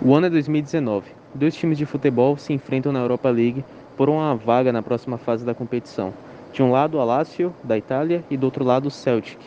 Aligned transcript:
O 0.00 0.14
ano 0.14 0.28
é 0.28 0.30
2019. 0.30 1.10
Dois 1.34 1.56
times 1.56 1.76
de 1.76 1.84
futebol 1.84 2.36
se 2.36 2.52
enfrentam 2.52 2.92
na 2.92 3.00
Europa 3.00 3.28
League 3.30 3.64
por 3.96 4.08
uma 4.08 4.36
vaga 4.36 4.72
na 4.72 4.80
próxima 4.80 5.18
fase 5.18 5.44
da 5.44 5.54
competição. 5.54 6.14
De 6.52 6.62
um 6.62 6.70
lado, 6.70 7.00
a 7.00 7.04
Lazio, 7.04 7.52
da 7.64 7.76
Itália, 7.76 8.22
e 8.30 8.36
do 8.36 8.44
outro 8.44 8.64
lado, 8.64 8.86
o 8.86 8.90
Celtic, 8.92 9.40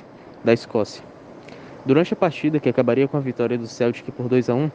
da 0.44 0.52
Escócia. 0.52 1.02
Durante 1.86 2.14
a 2.14 2.18
partida, 2.18 2.60
que 2.60 2.68
acabaria 2.68 3.08
com 3.08 3.16
a 3.16 3.22
vitória 3.22 3.58
do 3.58 3.66
Celtic 3.66 4.12
por 4.12 4.28
2 4.28 4.50
a 4.50 4.54
1, 4.54 4.70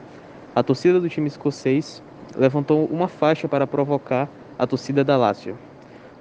a 0.54 0.62
torcida 0.62 0.98
do 0.98 1.10
time 1.10 1.26
escocês 1.26 2.02
levantou 2.34 2.86
uma 2.86 3.06
faixa 3.06 3.46
para 3.46 3.66
provocar 3.66 4.30
a 4.58 4.66
torcida 4.66 5.04
da 5.04 5.18
Lazio. 5.18 5.58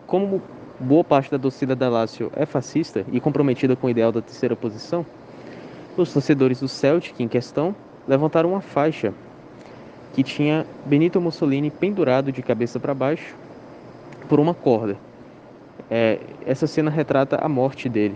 Como 0.05 0.41
boa 0.77 1.03
parte 1.03 1.31
da 1.31 1.39
torcida 1.39 1.77
da 1.77 1.87
Lazio 1.87 2.29
é 2.35 2.45
fascista 2.45 3.05
e 3.09 3.21
comprometida 3.21 3.73
com 3.73 3.87
o 3.87 3.89
ideal 3.89 4.11
da 4.11 4.21
terceira 4.21 4.55
posição, 4.55 5.05
os 5.95 6.11
torcedores 6.11 6.59
do 6.59 6.67
Celtic 6.67 7.17
em 7.21 7.27
questão 7.29 7.73
levantaram 8.05 8.49
uma 8.49 8.61
faixa 8.61 9.13
que 10.15 10.23
tinha 10.23 10.65
Benito 10.85 11.19
Mussolini 11.19 11.69
pendurado 11.69 12.31
de 12.31 12.41
cabeça 12.41 12.79
para 12.79 12.93
baixo 12.93 13.35
por 14.29 14.39
uma 14.39 14.53
corda. 14.53 14.95
É, 15.91 16.19
essa 16.45 16.65
cena 16.65 16.89
retrata 16.89 17.35
a 17.35 17.49
morte 17.49 17.89
dele, 17.89 18.15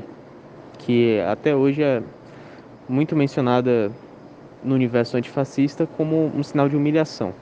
que 0.77 1.19
até 1.19 1.53
hoje 1.53 1.83
é 1.83 2.01
muito 2.87 3.17
mencionada 3.17 3.91
no 4.63 4.75
universo 4.75 5.17
antifascista 5.17 5.85
como 5.97 6.31
um 6.33 6.41
sinal 6.41 6.69
de 6.69 6.77
humilhação. 6.77 7.33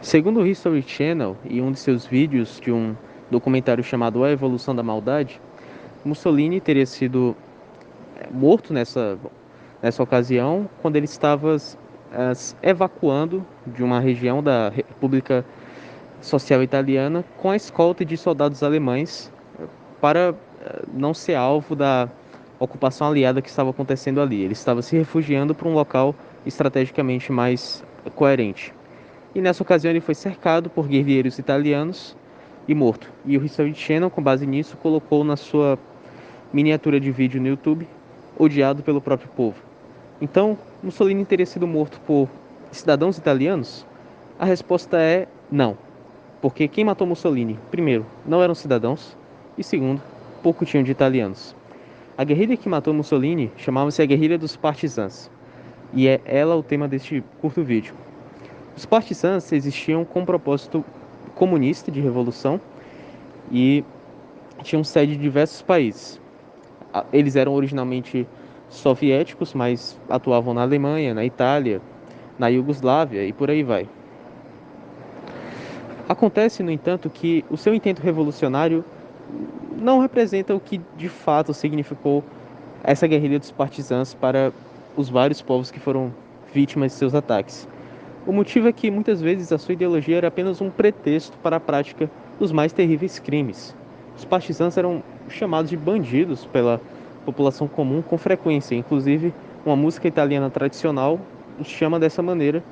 Segundo 0.00 0.40
o 0.40 0.46
History 0.46 0.80
Channel 0.80 1.36
e 1.44 1.60
um 1.60 1.70
de 1.70 1.78
seus 1.78 2.06
vídeos 2.06 2.58
de 2.58 2.72
um 2.72 2.96
documentário 3.30 3.84
chamado 3.84 4.24
A 4.24 4.30
Evolução 4.30 4.74
da 4.74 4.82
Maldade, 4.82 5.38
Mussolini 6.02 6.62
teria 6.62 6.86
sido 6.86 7.36
é, 8.18 8.26
morto 8.30 8.72
nessa, 8.72 9.18
nessa 9.82 10.02
ocasião 10.02 10.66
quando 10.80 10.96
ele 10.96 11.04
estava 11.04 11.58
evacuando 12.62 13.44
de 13.66 13.82
uma 13.82 14.00
região 14.00 14.42
da 14.42 14.68
República 14.68 15.44
Social 16.20 16.62
Italiana 16.62 17.24
com 17.36 17.50
a 17.50 17.56
escolta 17.56 18.04
de 18.04 18.16
soldados 18.16 18.62
alemães 18.62 19.30
para 20.00 20.34
eh, 20.60 20.82
não 20.92 21.12
ser 21.12 21.34
alvo 21.34 21.74
da 21.74 22.08
ocupação 22.58 23.08
aliada 23.08 23.42
que 23.42 23.48
estava 23.48 23.70
acontecendo 23.70 24.20
ali. 24.20 24.42
Ele 24.42 24.52
estava 24.52 24.82
se 24.82 24.96
refugiando 24.96 25.54
para 25.54 25.68
um 25.68 25.74
local 25.74 26.14
estrategicamente 26.44 27.30
mais 27.30 27.84
coerente. 28.14 28.72
E 29.34 29.40
nessa 29.40 29.62
ocasião 29.62 29.90
ele 29.90 30.00
foi 30.00 30.14
cercado 30.14 30.70
por 30.70 30.88
guerrilheiros 30.88 31.38
italianos 31.38 32.16
e 32.66 32.74
morto. 32.74 33.10
E 33.24 33.36
o 33.36 33.44
History 33.44 33.74
Channel, 33.74 34.10
com 34.10 34.22
base 34.22 34.46
nisso, 34.46 34.76
colocou 34.78 35.22
na 35.24 35.36
sua 35.36 35.78
miniatura 36.52 36.98
de 36.98 37.10
vídeo 37.10 37.40
no 37.40 37.48
YouTube, 37.48 37.86
odiado 38.38 38.82
pelo 38.82 39.00
próprio 39.00 39.28
povo. 39.36 39.56
Então, 40.20 40.56
Mussolini 40.82 41.24
teria 41.24 41.44
sido 41.44 41.66
morto 41.66 42.00
por 42.06 42.28
cidadãos 42.70 43.18
italianos? 43.18 43.86
A 44.38 44.44
resposta 44.44 44.98
é 44.98 45.26
não. 45.50 45.76
Porque 46.40 46.68
quem 46.68 46.84
matou 46.84 47.06
Mussolini, 47.06 47.58
primeiro, 47.70 48.04
não 48.26 48.42
eram 48.42 48.54
cidadãos, 48.54 49.16
e 49.56 49.64
segundo, 49.64 50.02
pouco 50.42 50.64
tinham 50.64 50.84
de 50.84 50.92
italianos. 50.92 51.56
A 52.16 52.24
guerrilha 52.24 52.56
que 52.56 52.68
matou 52.68 52.94
Mussolini 52.94 53.50
chamava-se 53.56 54.00
a 54.02 54.06
Guerrilha 54.06 54.38
dos 54.38 54.56
Partisans, 54.56 55.30
e 55.92 56.08
é 56.08 56.20
ela 56.24 56.54
o 56.56 56.62
tema 56.62 56.86
deste 56.86 57.22
curto 57.40 57.62
vídeo. 57.62 57.94
Os 58.76 58.84
partisans 58.84 59.50
existiam 59.52 60.04
com 60.04 60.24
propósito 60.24 60.84
comunista 61.34 61.90
de 61.90 62.00
revolução 62.00 62.60
e 63.50 63.82
tinham 64.62 64.84
sede 64.84 65.14
em 65.14 65.18
diversos 65.18 65.62
países. 65.62 66.20
Eles 67.12 67.36
eram 67.36 67.54
originalmente 67.54 68.26
soviéticos, 68.68 69.54
mas 69.54 69.98
atuavam 70.08 70.52
na 70.52 70.62
Alemanha, 70.62 71.14
na 71.14 71.24
Itália, 71.24 71.80
na 72.38 72.48
Iugoslávia 72.48 73.24
e 73.24 73.32
por 73.32 73.50
aí 73.50 73.62
vai. 73.62 73.88
Acontece, 76.08 76.62
no 76.62 76.70
entanto, 76.70 77.10
que 77.10 77.44
o 77.50 77.56
seu 77.56 77.74
intento 77.74 78.00
revolucionário 78.00 78.84
não 79.76 80.00
representa 80.00 80.54
o 80.54 80.60
que 80.60 80.80
de 80.96 81.08
fato 81.08 81.52
significou 81.52 82.22
essa 82.84 83.06
guerrilha 83.06 83.38
dos 83.38 83.50
partisãs 83.50 84.14
para 84.14 84.52
os 84.96 85.08
vários 85.08 85.42
povos 85.42 85.70
que 85.70 85.80
foram 85.80 86.12
vítimas 86.52 86.92
de 86.92 86.98
seus 86.98 87.14
ataques. 87.14 87.68
O 88.26 88.32
motivo 88.32 88.68
é 88.68 88.72
que 88.72 88.90
muitas 88.90 89.20
vezes 89.20 89.52
a 89.52 89.58
sua 89.58 89.74
ideologia 89.74 90.16
era 90.16 90.28
apenas 90.28 90.60
um 90.60 90.70
pretexto 90.70 91.36
para 91.38 91.56
a 91.56 91.60
prática 91.60 92.10
dos 92.38 92.52
mais 92.52 92.72
terríveis 92.72 93.18
crimes. 93.18 93.74
Os 94.16 94.24
partisãs 94.24 94.76
eram 94.76 95.02
chamados 95.28 95.70
de 95.70 95.76
bandidos 95.76 96.46
pela 96.46 96.80
população 97.24 97.68
comum 97.68 98.00
com 98.00 98.16
frequência. 98.16 98.74
Inclusive, 98.74 99.34
uma 99.64 99.76
música 99.76 100.08
italiana 100.08 100.48
tradicional 100.48 101.20
chama 101.64 101.98
dessa 101.98 102.22
maneira, 102.22 102.62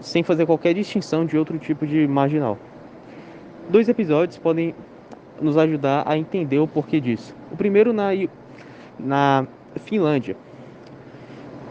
sem 0.00 0.22
fazer 0.22 0.46
qualquer 0.46 0.74
distinção 0.74 1.24
de 1.24 1.36
outro 1.36 1.58
tipo 1.58 1.86
de 1.86 2.06
marginal. 2.06 2.58
Dois 3.68 3.88
episódios 3.88 4.38
podem 4.38 4.74
nos 5.40 5.56
ajudar 5.56 6.04
a 6.06 6.16
entender 6.16 6.58
o 6.58 6.66
porquê 6.66 7.00
disso. 7.00 7.34
O 7.50 7.56
primeiro 7.56 7.92
na, 7.92 8.10
na 8.98 9.46
Finlândia, 9.76 10.36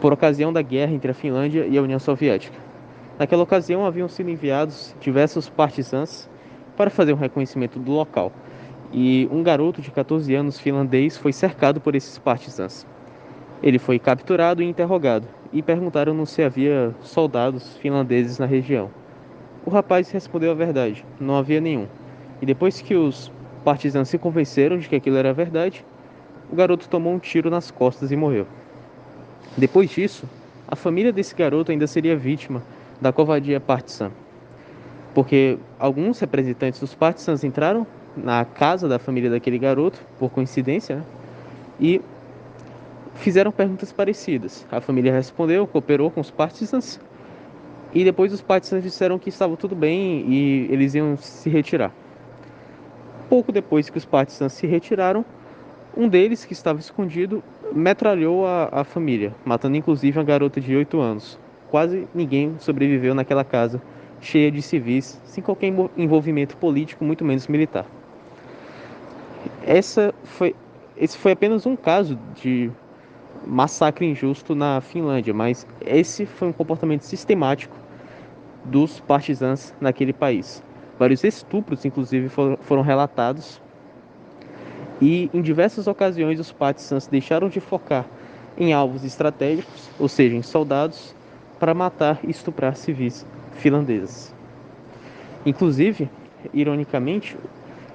por 0.00 0.12
ocasião 0.12 0.52
da 0.52 0.62
guerra 0.62 0.92
entre 0.92 1.10
a 1.10 1.14
Finlândia 1.14 1.66
e 1.66 1.76
a 1.76 1.82
União 1.82 1.98
Soviética. 1.98 2.56
Naquela 3.18 3.42
ocasião 3.42 3.84
haviam 3.84 4.08
sido 4.08 4.30
enviados 4.30 4.94
diversos 5.00 5.48
partisans 5.48 6.30
para 6.76 6.88
fazer 6.88 7.12
um 7.12 7.16
reconhecimento 7.16 7.78
do 7.78 7.90
local 7.90 8.32
e 8.92 9.28
um 9.30 9.42
garoto 9.42 9.82
de 9.82 9.90
14 9.90 10.34
anos 10.34 10.58
finlandês 10.58 11.16
foi 11.16 11.32
cercado 11.32 11.80
por 11.80 11.94
esses 11.94 12.18
partisans. 12.18 12.86
Ele 13.62 13.78
foi 13.78 13.98
capturado 13.98 14.62
e 14.62 14.66
interrogado, 14.66 15.26
e 15.52 15.62
perguntaram 15.62 16.24
se 16.26 16.42
havia 16.42 16.94
soldados 17.02 17.76
finlandeses 17.78 18.38
na 18.38 18.46
região. 18.46 18.90
O 19.64 19.70
rapaz 19.70 20.10
respondeu 20.10 20.50
a 20.50 20.54
verdade, 20.54 21.04
não 21.20 21.36
havia 21.36 21.60
nenhum. 21.60 21.86
E 22.40 22.46
depois 22.46 22.80
que 22.80 22.94
os 22.94 23.32
partisans 23.64 24.08
se 24.08 24.18
convenceram 24.18 24.78
de 24.78 24.88
que 24.88 24.96
aquilo 24.96 25.16
era 25.16 25.32
verdade, 25.32 25.84
o 26.50 26.56
garoto 26.56 26.88
tomou 26.88 27.12
um 27.12 27.18
tiro 27.18 27.50
nas 27.50 27.70
costas 27.70 28.10
e 28.10 28.16
morreu. 28.16 28.46
Depois 29.56 29.90
disso, 29.90 30.26
a 30.66 30.76
família 30.76 31.12
desse 31.12 31.34
garoto 31.34 31.72
ainda 31.72 31.86
seria 31.86 32.16
vítima 32.16 32.62
da 33.00 33.12
covardia 33.12 33.60
partisã, 33.60 34.10
porque 35.14 35.58
alguns 35.78 36.18
representantes 36.20 36.80
dos 36.80 36.94
partisans 36.94 37.44
entraram 37.44 37.86
na 38.16 38.44
casa 38.44 38.88
da 38.88 38.98
família 38.98 39.30
daquele 39.30 39.58
garoto, 39.58 39.98
por 40.18 40.30
coincidência, 40.30 40.96
né? 40.96 41.02
e 41.80 42.00
fizeram 43.18 43.50
perguntas 43.50 43.92
parecidas. 43.92 44.66
A 44.70 44.80
família 44.80 45.12
respondeu, 45.12 45.66
cooperou 45.66 46.10
com 46.10 46.20
os 46.20 46.30
partisans, 46.30 47.00
e 47.92 48.04
depois 48.04 48.32
os 48.32 48.42
partisans 48.42 48.82
disseram 48.82 49.18
que 49.18 49.28
estava 49.28 49.56
tudo 49.56 49.74
bem 49.74 50.24
e 50.28 50.68
eles 50.70 50.94
iam 50.94 51.16
se 51.16 51.48
retirar. 51.48 51.92
Pouco 53.28 53.52
depois 53.52 53.88
que 53.90 53.98
os 53.98 54.04
partisans 54.04 54.52
se 54.52 54.66
retiraram, 54.66 55.24
um 55.96 56.08
deles, 56.08 56.44
que 56.44 56.52
estava 56.52 56.78
escondido, 56.78 57.42
metralhou 57.74 58.46
a, 58.46 58.68
a 58.70 58.84
família, 58.84 59.34
matando 59.44 59.76
inclusive 59.76 60.18
uma 60.18 60.24
garota 60.24 60.60
de 60.60 60.76
8 60.76 61.00
anos. 61.00 61.38
Quase 61.70 62.06
ninguém 62.14 62.54
sobreviveu 62.58 63.14
naquela 63.14 63.44
casa 63.44 63.82
cheia 64.20 64.50
de 64.50 64.62
civis, 64.62 65.20
sem 65.24 65.42
qualquer 65.42 65.72
envolvimento 65.96 66.56
político, 66.56 67.04
muito 67.04 67.24
menos 67.24 67.46
militar. 67.46 67.86
Essa 69.64 70.14
foi, 70.24 70.54
esse 70.96 71.16
foi 71.16 71.32
apenas 71.32 71.66
um 71.66 71.76
caso 71.76 72.18
de 72.34 72.70
massacre 73.46 74.06
injusto 74.06 74.54
na 74.54 74.80
Finlândia, 74.80 75.32
mas 75.32 75.66
esse 75.84 76.26
foi 76.26 76.48
um 76.48 76.52
comportamento 76.52 77.02
sistemático 77.02 77.76
dos 78.64 79.00
partisans 79.00 79.74
naquele 79.80 80.12
país. 80.12 80.62
Vários 80.98 81.22
estupros, 81.24 81.84
inclusive, 81.84 82.28
foram, 82.28 82.56
foram 82.60 82.82
relatados 82.82 83.60
e 85.00 85.30
em 85.32 85.40
diversas 85.40 85.86
ocasiões 85.86 86.40
os 86.40 86.50
partisans 86.50 87.06
deixaram 87.06 87.48
de 87.48 87.60
focar 87.60 88.04
em 88.56 88.72
alvos 88.72 89.04
estratégicos, 89.04 89.88
ou 89.98 90.08
seja, 90.08 90.34
em 90.34 90.42
soldados, 90.42 91.14
para 91.58 91.72
matar 91.72 92.18
e 92.24 92.30
estuprar 92.30 92.76
civis 92.76 93.24
finlandeses. 93.52 94.34
Inclusive, 95.46 96.10
ironicamente, 96.52 97.36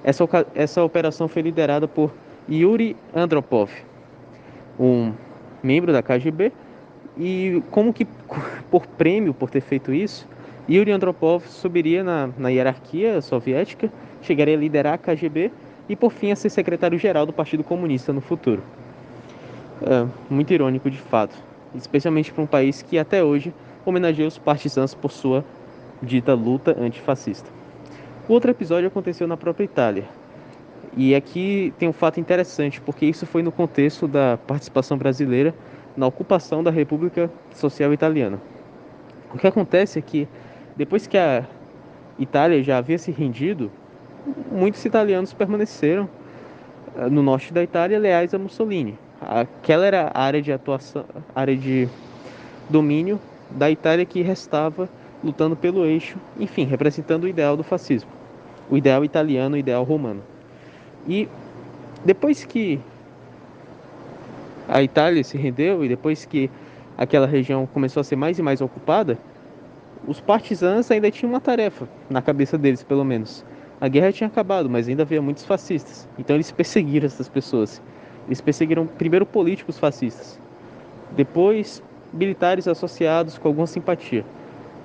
essa, 0.02 0.26
essa 0.54 0.82
operação 0.82 1.28
foi 1.28 1.42
liderada 1.42 1.86
por 1.86 2.12
Yuri 2.48 2.96
Andropov, 3.14 3.70
um 4.78 5.12
membro 5.64 5.92
da 5.92 6.02
KGB, 6.02 6.52
e 7.18 7.62
como 7.70 7.92
que 7.92 8.06
por 8.70 8.86
prêmio 8.86 9.32
por 9.32 9.50
ter 9.50 9.60
feito 9.60 9.92
isso, 9.92 10.28
Yuri 10.68 10.92
Andropov 10.92 11.46
subiria 11.46 12.04
na, 12.04 12.30
na 12.38 12.48
hierarquia 12.48 13.20
soviética, 13.20 13.92
chegaria 14.22 14.56
a 14.56 14.60
liderar 14.60 14.94
a 14.94 14.98
KGB 14.98 15.50
e 15.88 15.96
por 15.96 16.10
fim 16.10 16.30
a 16.30 16.36
ser 16.36 16.48
secretário-geral 16.50 17.26
do 17.26 17.32
Partido 17.32 17.62
Comunista 17.62 18.12
no 18.12 18.20
futuro. 18.20 18.62
É, 19.82 20.06
muito 20.30 20.52
irônico 20.52 20.90
de 20.90 20.98
fato, 20.98 21.36
especialmente 21.74 22.32
para 22.32 22.42
um 22.42 22.46
país 22.46 22.80
que 22.80 22.98
até 22.98 23.22
hoje 23.22 23.52
homenageia 23.84 24.26
os 24.26 24.38
partisans 24.38 24.94
por 24.94 25.10
sua 25.10 25.44
dita 26.02 26.32
luta 26.32 26.76
antifascista. 26.80 27.50
O 28.26 28.32
outro 28.32 28.50
episódio 28.50 28.88
aconteceu 28.88 29.26
na 29.26 29.36
própria 29.36 29.64
Itália. 29.64 30.04
E 30.96 31.14
aqui 31.14 31.72
tem 31.76 31.88
um 31.88 31.92
fato 31.92 32.20
interessante, 32.20 32.80
porque 32.80 33.04
isso 33.04 33.26
foi 33.26 33.42
no 33.42 33.50
contexto 33.50 34.06
da 34.06 34.38
participação 34.46 34.96
brasileira 34.96 35.52
na 35.96 36.06
ocupação 36.06 36.62
da 36.62 36.70
República 36.70 37.30
Social 37.52 37.92
Italiana. 37.92 38.40
O 39.32 39.38
que 39.38 39.46
acontece 39.46 39.98
é 39.98 40.02
que 40.02 40.28
depois 40.76 41.06
que 41.08 41.18
a 41.18 41.44
Itália 42.18 42.62
já 42.62 42.78
havia 42.78 42.96
se 42.96 43.10
rendido, 43.10 43.72
muitos 44.52 44.84
italianos 44.84 45.32
permaneceram 45.32 46.08
eh, 46.96 47.08
no 47.10 47.22
norte 47.22 47.52
da 47.52 47.62
Itália 47.62 47.98
leais 47.98 48.32
a 48.32 48.38
Mussolini. 48.38 48.96
Aquela 49.20 49.86
era 49.86 50.12
a 50.14 50.22
área 50.22 50.40
de 50.40 50.52
atuação, 50.52 51.04
área 51.34 51.56
de 51.56 51.88
domínio 52.68 53.20
da 53.50 53.68
Itália 53.68 54.04
que 54.04 54.22
restava 54.22 54.88
lutando 55.22 55.56
pelo 55.56 55.84
eixo, 55.84 56.18
enfim, 56.38 56.64
representando 56.64 57.24
o 57.24 57.28
ideal 57.28 57.56
do 57.56 57.64
fascismo, 57.64 58.10
o 58.70 58.76
ideal 58.76 59.04
italiano, 59.04 59.56
o 59.56 59.58
ideal 59.58 59.82
romano. 59.82 60.22
E 61.06 61.28
depois 62.04 62.44
que 62.44 62.80
a 64.68 64.82
Itália 64.82 65.22
se 65.22 65.36
rendeu 65.36 65.84
e 65.84 65.88
depois 65.88 66.24
que 66.24 66.50
aquela 66.96 67.26
região 67.26 67.66
começou 67.66 68.00
a 68.00 68.04
ser 68.04 68.16
mais 68.16 68.38
e 68.38 68.42
mais 68.42 68.60
ocupada, 68.60 69.18
os 70.06 70.20
partisãs 70.20 70.90
ainda 70.90 71.10
tinham 71.10 71.32
uma 71.32 71.40
tarefa, 71.40 71.88
na 72.08 72.20
cabeça 72.20 72.56
deles 72.58 72.82
pelo 72.82 73.04
menos. 73.04 73.44
A 73.80 73.88
guerra 73.88 74.12
tinha 74.12 74.28
acabado, 74.28 74.70
mas 74.70 74.88
ainda 74.88 75.02
havia 75.02 75.20
muitos 75.20 75.44
fascistas. 75.44 76.08
Então 76.18 76.36
eles 76.36 76.50
perseguiram 76.50 77.06
essas 77.06 77.28
pessoas. 77.28 77.82
Eles 78.26 78.40
perseguiram 78.40 78.86
primeiro 78.86 79.26
políticos 79.26 79.78
fascistas, 79.78 80.38
depois 81.14 81.82
militares 82.12 82.66
associados 82.66 83.36
com 83.36 83.48
alguma 83.48 83.66
simpatia. 83.66 84.24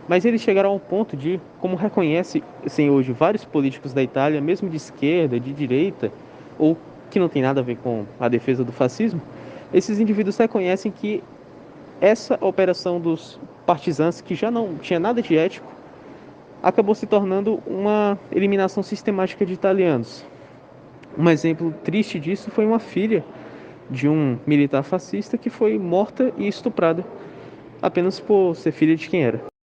Mas 0.10 0.26
eles 0.26 0.42
chegaram 0.42 0.72
ao 0.72 0.80
ponto 0.80 1.16
de, 1.16 1.40
como 1.60 1.76
reconhecem 1.76 2.42
assim, 2.66 2.90
hoje 2.90 3.12
vários 3.12 3.46
políticos 3.46 3.94
da 3.94 4.02
Itália, 4.02 4.42
mesmo 4.42 4.68
de 4.68 4.76
esquerda, 4.76 5.40
de 5.40 5.54
direita, 5.54 6.12
ou 6.58 6.76
que 7.12 7.20
não 7.20 7.30
tem 7.30 7.44
nada 7.44 7.62
a 7.62 7.64
ver 7.64 7.78
com 7.78 8.06
a 8.20 8.28
defesa 8.28 8.64
do 8.64 8.72
fascismo, 8.72 9.22
esses 9.72 10.00
indivíduos 10.00 10.36
reconhecem 10.36 10.92
que 10.92 11.24
essa 12.02 12.40
operação 12.42 13.00
dos 13.00 13.40
partisãs, 13.68 14.20
que 14.20 14.34
já 14.34 14.50
não 14.50 14.78
tinha 14.78 15.00
nada 15.00 15.22
de 15.22 15.38
ético, 15.38 15.72
acabou 16.64 16.96
se 16.96 17.06
tornando 17.06 17.62
uma 17.68 18.18
eliminação 18.32 18.82
sistemática 18.82 19.46
de 19.46 19.54
italianos. 19.54 20.26
Um 21.16 21.30
exemplo 21.30 21.72
triste 21.84 22.20
disso 22.20 22.50
foi 22.50 22.66
uma 22.66 22.80
filha 22.80 23.24
de 23.92 24.10
um 24.10 24.40
militar 24.48 24.82
fascista 24.82 25.38
que 25.38 25.52
foi 25.52 25.78
morta 25.78 26.34
e 26.36 26.48
estuprada 26.48 27.06
apenas 27.80 28.20
por 28.20 28.56
ser 28.56 28.72
filha 28.72 28.96
de 28.96 29.08
quem 29.08 29.24
era. 29.24 29.59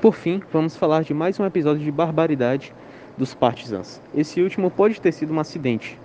Por 0.00 0.14
fim, 0.14 0.42
vamos 0.52 0.76
falar 0.76 1.02
de 1.04 1.14
mais 1.14 1.40
um 1.40 1.46
episódio 1.46 1.82
de 1.82 1.90
barbaridade 1.90 2.74
dos 3.16 3.32
partisans. 3.32 4.00
Esse 4.14 4.42
último 4.42 4.70
pode 4.70 5.00
ter 5.00 5.10
sido 5.10 5.32
um 5.32 5.40
acidente. 5.40 5.98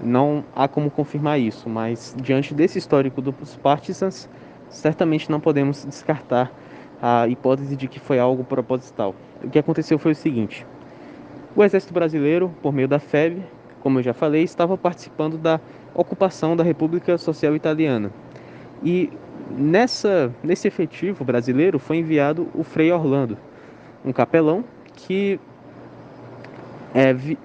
Não 0.00 0.44
há 0.54 0.68
como 0.68 0.88
confirmar 0.88 1.40
isso, 1.40 1.68
mas 1.68 2.14
diante 2.16 2.54
desse 2.54 2.78
histórico 2.78 3.20
dos 3.20 3.56
partisans, 3.56 4.28
certamente 4.70 5.28
não 5.28 5.40
podemos 5.40 5.84
descartar 5.84 6.52
a 7.02 7.26
hipótese 7.26 7.74
de 7.74 7.88
que 7.88 7.98
foi 7.98 8.20
algo 8.20 8.44
proposital. 8.44 9.12
O 9.42 9.50
que 9.50 9.58
aconteceu 9.58 9.98
foi 9.98 10.12
o 10.12 10.16
seguinte: 10.16 10.64
o 11.56 11.64
exército 11.64 11.92
brasileiro, 11.92 12.48
por 12.62 12.72
meio 12.72 12.86
da 12.86 13.00
FEB, 13.00 13.42
como 13.80 13.98
eu 13.98 14.04
já 14.04 14.14
falei, 14.14 14.44
estava 14.44 14.78
participando 14.78 15.36
da 15.36 15.60
ocupação 15.92 16.56
da 16.56 16.62
República 16.62 17.18
Social 17.18 17.56
Italiana. 17.56 18.12
E 18.84 19.10
nessa, 19.56 20.32
nesse 20.42 20.68
efetivo 20.68 21.24
brasileiro 21.24 21.78
foi 21.78 21.98
enviado 21.98 22.48
o 22.54 22.62
Frei 22.62 22.90
Orlando, 22.90 23.36
um 24.04 24.12
capelão 24.12 24.64
que 24.94 25.38
é, 26.94 27.12
vi, 27.12 27.38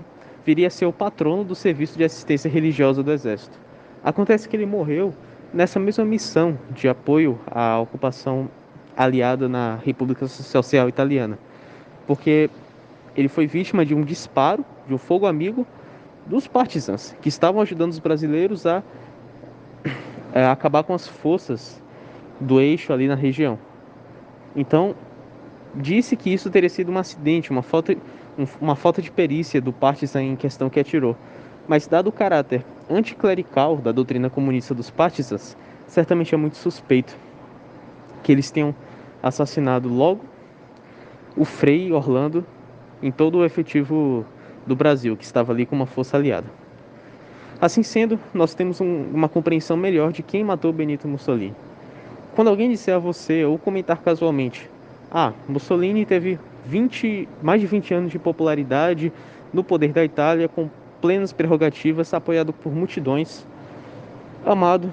viria 0.45 0.67
a 0.67 0.69
ser 0.69 0.85
o 0.85 0.93
patrono 0.93 1.43
do 1.43 1.55
serviço 1.55 1.97
de 1.97 2.03
assistência 2.03 2.49
religiosa 2.49 3.03
do 3.03 3.11
Exército. 3.11 3.57
Acontece 4.03 4.47
que 4.47 4.55
ele 4.55 4.65
morreu 4.65 5.13
nessa 5.53 5.79
mesma 5.79 6.05
missão 6.05 6.57
de 6.71 6.87
apoio 6.87 7.39
à 7.49 7.79
ocupação 7.79 8.49
aliada 8.95 9.47
na 9.47 9.75
República 9.83 10.27
Social 10.27 10.89
Italiana, 10.89 11.37
porque 12.05 12.49
ele 13.15 13.27
foi 13.27 13.47
vítima 13.47 13.85
de 13.85 13.93
um 13.93 14.01
disparo, 14.01 14.65
de 14.87 14.93
um 14.93 14.97
fogo 14.97 15.25
amigo 15.25 15.65
dos 16.25 16.47
partisans, 16.47 17.15
que 17.21 17.29
estavam 17.29 17.61
ajudando 17.61 17.91
os 17.91 17.99
brasileiros 17.99 18.65
a, 18.65 18.83
a 20.33 20.39
é, 20.39 20.45
acabar 20.47 20.83
com 20.83 20.93
as 20.93 21.07
forças 21.07 21.81
do 22.39 22.59
eixo 22.59 22.93
ali 22.93 23.07
na 23.07 23.15
região. 23.15 23.57
Então, 24.55 24.95
disse 25.75 26.15
que 26.15 26.33
isso 26.33 26.49
teria 26.49 26.69
sido 26.69 26.91
um 26.91 26.97
acidente, 26.97 27.51
uma 27.51 27.61
falta, 27.61 27.95
uma 28.59 28.75
falta 28.75 29.01
de 29.01 29.11
perícia 29.11 29.61
do 29.61 29.71
partisan 29.71 30.23
em 30.23 30.35
questão 30.35 30.69
que 30.69 30.79
atirou. 30.79 31.15
Mas, 31.67 31.87
dado 31.87 32.07
o 32.07 32.11
caráter 32.11 32.65
anticlerical 32.89 33.77
da 33.77 33.91
doutrina 33.91 34.29
comunista 34.29 34.73
dos 34.73 34.89
partisans, 34.89 35.57
certamente 35.85 36.33
é 36.33 36.37
muito 36.37 36.57
suspeito 36.57 37.15
que 38.23 38.31
eles 38.31 38.49
tenham 38.49 38.73
assassinado 39.21 39.89
logo 39.89 40.21
o 41.35 41.45
Frei 41.45 41.91
Orlando 41.91 42.45
em 43.01 43.11
todo 43.11 43.37
o 43.39 43.45
efetivo 43.45 44.25
do 44.65 44.75
Brasil, 44.75 45.15
que 45.15 45.23
estava 45.23 45.51
ali 45.51 45.65
com 45.65 45.75
uma 45.75 45.85
força 45.85 46.17
aliada. 46.17 46.47
Assim 47.59 47.83
sendo, 47.83 48.19
nós 48.33 48.53
temos 48.53 48.81
um, 48.81 49.03
uma 49.13 49.29
compreensão 49.29 49.77
melhor 49.77 50.11
de 50.11 50.21
quem 50.21 50.43
matou 50.43 50.71
Benito 50.71 51.07
Mussolini. 51.07 51.55
Quando 52.37 52.49
alguém 52.49 52.69
disser 52.69 52.93
a 52.93 52.99
você 52.99 53.43
ou 53.45 53.57
comentar 53.57 53.97
casualmente, 53.97 54.69
ah, 55.09 55.33
Mussolini 55.49 56.05
teve 56.05 56.37
20, 56.67 57.27
mais 57.41 57.59
de 57.59 57.65
20 57.65 57.91
anos 57.95 58.11
de 58.11 58.19
popularidade 58.19 59.11
no 59.51 59.63
poder 59.63 59.91
da 59.91 60.05
Itália 60.05 60.47
com 60.47 60.69
plenas 61.01 61.33
prerrogativas, 61.33 62.13
apoiado 62.13 62.53
por 62.53 62.71
multidões, 62.71 63.43
amado 64.45 64.91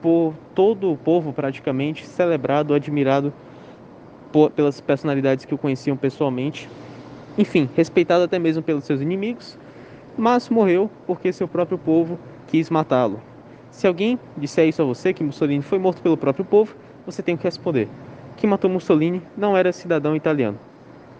por 0.00 0.32
todo 0.54 0.92
o 0.92 0.96
povo 0.96 1.32
praticamente, 1.32 2.06
celebrado, 2.06 2.72
admirado 2.72 3.34
por, 4.30 4.52
pelas 4.52 4.80
personalidades 4.80 5.44
que 5.44 5.56
o 5.56 5.58
conheciam 5.58 5.96
pessoalmente, 5.96 6.70
enfim, 7.36 7.68
respeitado 7.74 8.22
até 8.22 8.38
mesmo 8.38 8.62
pelos 8.62 8.84
seus 8.84 9.00
inimigos, 9.00 9.58
mas 10.16 10.48
morreu 10.48 10.88
porque 11.04 11.32
seu 11.32 11.48
próprio 11.48 11.78
povo 11.78 12.16
quis 12.46 12.70
matá-lo. 12.70 13.20
Se 13.76 13.86
alguém 13.86 14.18
disser 14.38 14.66
isso 14.66 14.80
a 14.80 14.86
você, 14.86 15.12
que 15.12 15.22
Mussolini 15.22 15.62
foi 15.62 15.78
morto 15.78 16.00
pelo 16.00 16.16
próprio 16.16 16.46
povo, 16.46 16.74
você 17.04 17.22
tem 17.22 17.36
que 17.36 17.44
responder. 17.44 17.90
Quem 18.34 18.48
matou 18.48 18.70
Mussolini 18.70 19.20
não 19.36 19.54
era 19.54 19.70
cidadão 19.70 20.16
italiano, 20.16 20.58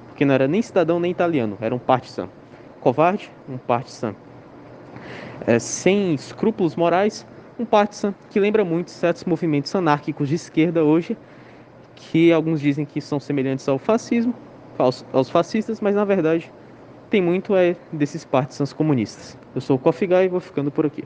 porque 0.08 0.25
não 0.25 0.32
era 0.32 0.49
nem 0.49 0.62
cidadão 0.62 0.99
nem 0.99 1.11
italiano, 1.11 1.58
era 1.61 1.75
um 1.75 1.79
partisan 1.79 2.31
covarde, 2.81 3.31
um 3.47 3.58
partisan 3.58 4.14
é, 5.47 5.58
sem 5.58 6.14
escrúpulos 6.14 6.76
morais, 6.76 7.26
um 7.58 7.67
partisan 7.67 8.14
que 8.31 8.41
lembra 8.41 8.64
muito 8.64 8.91
certos 8.91 9.25
movimentos 9.25 9.75
anárquicos 9.75 10.26
de 10.26 10.37
esquerda 10.37 10.82
hoje, 10.82 11.14
que 11.94 12.32
alguns 12.32 12.58
dizem 12.58 12.87
que 12.87 13.03
são 13.03 13.20
semelhantes 13.20 13.69
ao 13.69 13.79
fascismo, 13.79 14.35
aos, 14.79 15.05
aos 15.12 15.29
fascistas, 15.29 15.79
mas 15.79 15.94
na 15.94 16.06
verdade 16.06 16.51
tem 17.10 17.20
muito 17.20 17.55
é 17.55 17.77
desses 17.93 18.25
partisans 18.25 18.72
comunistas. 18.72 19.36
Eu 19.55 19.60
sou 19.60 19.77
o 19.77 19.79
Guy 19.79 20.25
e 20.25 20.29
vou 20.29 20.41
ficando 20.41 20.70
por 20.70 20.86
aqui. 20.86 21.05